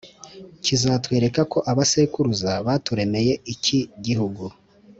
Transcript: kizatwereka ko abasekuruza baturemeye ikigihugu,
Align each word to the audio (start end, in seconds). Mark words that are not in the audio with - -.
kizatwereka 0.63 1.41
ko 1.51 1.57
abasekuruza 1.71 2.51
baturemeye 2.67 3.33
ikigihugu, 3.53 4.43